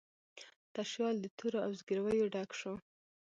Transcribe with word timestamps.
تشیال 0.73 1.15
د 1.21 1.25
تورو 1.37 1.57
او 1.65 1.71
زګیرویو 1.79 2.31
ډک 2.33 2.49
شو 2.59 2.73